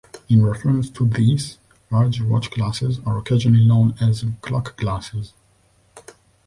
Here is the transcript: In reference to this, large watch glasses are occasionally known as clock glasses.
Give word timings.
In 0.29 0.43
reference 0.43 0.89
to 0.89 1.07
this, 1.07 1.59
large 1.91 2.21
watch 2.21 2.49
glasses 2.49 2.99
are 3.05 3.19
occasionally 3.19 3.63
known 3.63 3.93
as 4.01 4.25
clock 4.41 4.75
glasses. 4.75 5.33